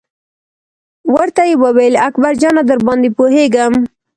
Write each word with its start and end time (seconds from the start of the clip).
ورته 1.13 1.41
یې 1.49 1.55
وویل: 1.63 1.95
اکبر 2.07 2.33
جانه 2.41 2.63
درباندې 2.69 3.09
پوهېږم. 3.17 3.73